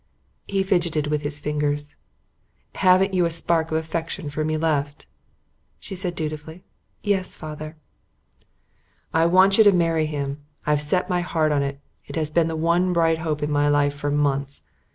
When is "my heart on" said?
11.07-11.61